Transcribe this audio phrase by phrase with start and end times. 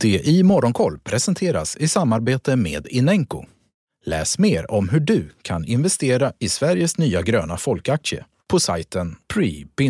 [0.00, 3.44] Det i Morgonkoll presenteras i samarbete med Inenco.
[4.04, 9.88] Läs mer om hur du kan investera i Sveriges nya gröna folkaktie på sajten pre-ipo.se.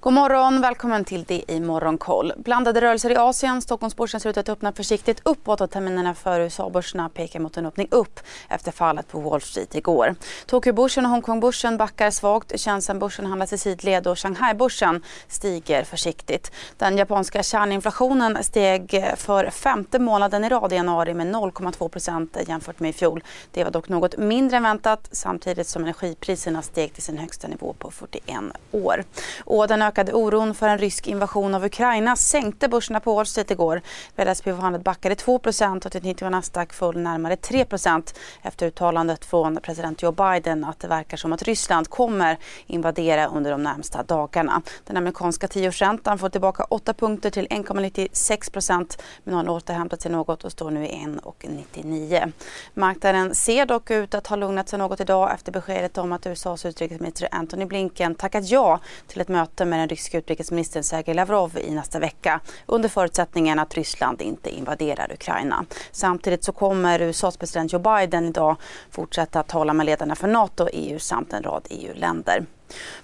[0.00, 2.32] God morgon, välkommen till det i Morgonkoll.
[2.36, 3.62] Blandade rörelser i Asien.
[3.62, 7.88] Stockholmsbörsen ser ut att öppna försiktigt uppåt och terminerna för USA-börserna pekar mot en öppning
[7.90, 10.14] upp efter fallet på Wall Street igår.
[10.46, 12.60] Tokyobörsen och Hongkongbörsen backar svagt.
[12.60, 16.52] Shenzhenbörsen handlas i sidled och Shanghai-börsen stiger försiktigt.
[16.76, 22.80] Den japanska kärninflationen steg för femte månaden i rad i januari med 0,2 procent jämfört
[22.80, 23.22] med i fjol.
[23.52, 27.74] Det var dock något mindre än väntat samtidigt som energipriserna steg till sin högsta nivå
[27.78, 28.36] på 41
[28.72, 29.04] år.
[29.44, 33.50] Och den ökade oron för en rysk invasion av Ukraina sänkte börserna på Wall Street
[33.50, 33.82] igår.
[34.16, 40.12] VSP-handlet backade 2% och teknik och Nasdaq föll närmare 3% efter uttalandet från president Joe
[40.12, 44.62] Biden att det verkar som att Ryssland kommer invadera under de närmsta dagarna.
[44.86, 50.52] Den amerikanska tioårsräntan får tillbaka 8 punkter till 1,96% men har återhämtat sig något och
[50.52, 52.32] står nu i 1,99.
[52.74, 56.64] Marknaden ser dock ut att ha lugnat sig något idag efter beskedet om att USAs
[56.64, 61.70] utrikesminister Antony Blinken tackat ja till ett möte med den ryska utrikesministern Sergej Lavrov i
[61.70, 65.64] nästa vecka under förutsättningen att Ryssland inte invaderar Ukraina.
[65.92, 68.56] Samtidigt så kommer USAs president Joe Biden idag
[68.90, 72.46] fortsätta att tala med ledarna för Nato, EU samt en rad EU-länder.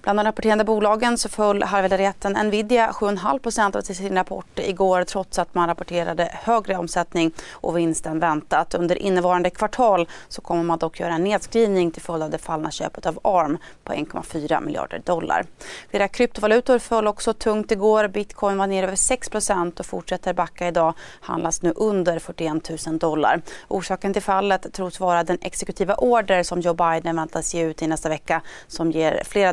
[0.02, 5.54] Bland de rapporterande bolagen så föll halvledarjätten Nvidia 7,5% av sin rapport igår trots att
[5.54, 8.74] man rapporterade högre omsättning och vinst än väntat.
[8.74, 12.70] Under innevarande kvartal så kommer man dock göra en nedskrivning till följd av det fallna
[12.70, 15.46] köpet av ARM på 1,4 miljarder dollar.
[15.90, 18.08] Flera kryptovalutor föll också tungt igår.
[18.08, 20.94] Bitcoin var ner över 6% och fortsätter backa idag.
[21.20, 23.42] Handlas nu under 41 000 dollar.
[23.68, 27.86] Orsaken till fallet tros vara den exekutiva order som Joe Biden väntas ge ut i
[27.86, 29.52] nästa vecka som ger flera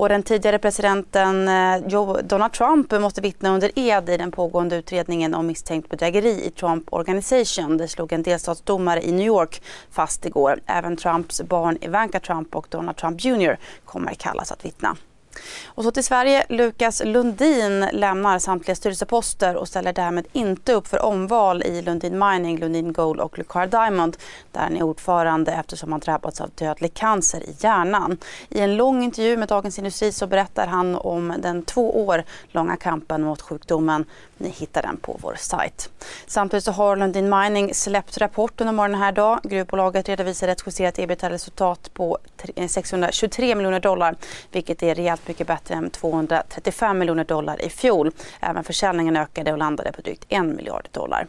[0.00, 1.80] Och den tidigare presidenten eh,
[2.22, 6.92] Donald Trump måste vittna under ed i den pågående utredningen om misstänkt bedrägeri i Trump
[6.92, 7.76] Organization.
[7.76, 10.60] Det slog en delstatsdomare i New York fast igår.
[10.66, 14.96] Även Trumps barn Ivanka Trump och Donald Trump Jr kommer kallas att vittna.
[15.64, 16.46] Och så till Sverige.
[16.48, 22.58] Lukas Lundin lämnar samtliga styrelseposter och ställer därmed inte upp för omval i Lundin Mining,
[22.58, 24.16] Lundin Gold och Lucar Diamond
[24.52, 28.18] där han är ordförande eftersom han drabbats av dödlig cancer i hjärnan.
[28.48, 32.76] I en lång intervju med Dagens Industri så berättar han om den två år långa
[32.76, 34.04] kampen mot sjukdomen.
[34.38, 35.90] Ni hittar den på vår sajt.
[36.26, 39.40] Samtidigt så har Lundin Mining släppt rapporten om morgonen här dag.
[39.42, 42.18] Gruvbolaget redovisar ett justerat ebitda-resultat på
[42.68, 44.16] 623 eh, miljoner dollar
[44.52, 48.10] vilket är rejält mycket bättre än 235 miljoner dollar i fjol.
[48.40, 51.26] Även försäljningen ökade och landade på drygt 1 miljard dollar.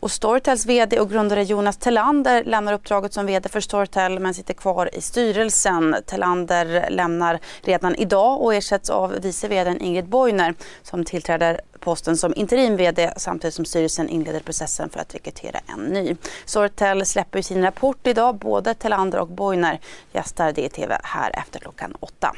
[0.00, 4.54] Och Storytels VD och grundare Jonas Tellander lämnar uppdraget som VD för Storytel men sitter
[4.54, 5.96] kvar i styrelsen.
[6.06, 12.34] Tellander lämnar redan idag och ersätts av vice VD Ingrid Bojner som tillträder posten som
[12.36, 16.16] interim VD samtidigt som styrelsen inleder processen för att rekrytera en ny.
[16.44, 18.36] Storytel släpper sin rapport idag.
[18.36, 19.80] Både Tellander och Bojner
[20.12, 22.34] gästar DTV här efter klockan åtta.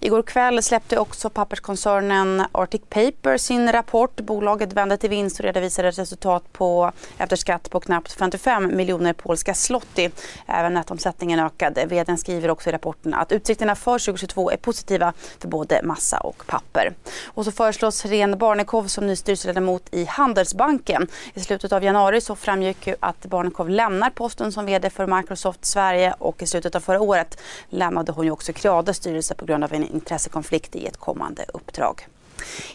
[0.00, 4.20] Igår kväll släppte också papperskoncernen Arctic Paper sin rapport.
[4.20, 9.12] Bolaget vände till vinst och redovisade ett resultat på, efter skatt på knappt 55 miljoner
[9.12, 10.10] polska zloty.
[10.46, 11.86] Även nettoomsättningen ökade.
[11.86, 16.46] Vdn skriver också i rapporten att utsikterna för 2022 är positiva för både massa och
[16.46, 16.94] papper.
[17.24, 21.08] Och så föreslås Ren Barnekow som ny styrelseledamot i Handelsbanken.
[21.34, 25.64] I slutet av januari så framgick ju att Barnekow lämnar posten som vd för Microsoft
[25.64, 29.61] Sverige och i slutet av förra året lämnade hon ju också Creades styrelse på grund
[29.62, 32.06] grund av en intressekonflikt i ett kommande uppdrag.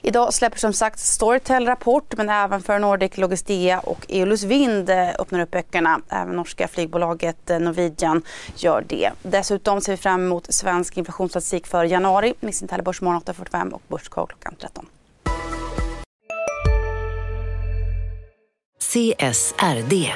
[0.02, 5.10] Idag släpper som sagt Storytel rapport men även för Nordic Logistea och Eolus Vind eh,
[5.20, 6.02] öppnar upp böckerna.
[6.10, 8.22] Även norska flygbolaget eh, Norwegian
[8.56, 9.12] gör det.
[9.24, 12.34] Dessutom ser vi fram emot svensk inflationsstatistik för januari.
[12.40, 14.86] Missa inte Börsmorgon 8.45 och Börskoll klockan 13.
[18.80, 20.14] CSRD,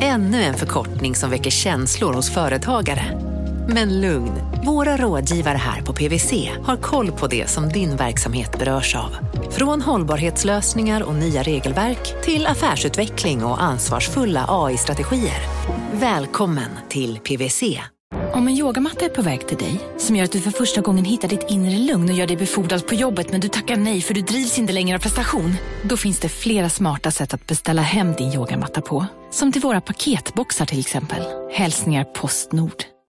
[0.00, 3.27] ännu en förkortning som väcker känslor hos företagare.
[3.70, 4.32] Men lugn,
[4.64, 9.16] våra rådgivare här på PWC har koll på det som din verksamhet berörs av.
[9.50, 15.40] Från hållbarhetslösningar och nya regelverk till affärsutveckling och ansvarsfulla AI-strategier.
[15.92, 17.80] Välkommen till PWC.
[18.32, 21.04] Om en yogamatta är på väg till dig, som gör att du för första gången
[21.04, 24.14] hittar ditt inre lugn och gör dig befordrad på jobbet men du tackar nej för
[24.14, 25.54] du drivs inte längre av prestation.
[25.82, 29.06] Då finns det flera smarta sätt att beställa hem din yogamatta på.
[29.30, 31.22] Som till våra paketboxar till exempel.
[31.52, 32.84] Hälsningar Postnord.